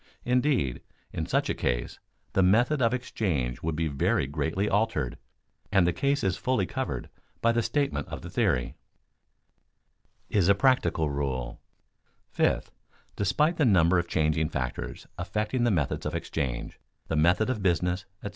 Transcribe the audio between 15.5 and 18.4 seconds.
the methods of exchange, the method of business, etc.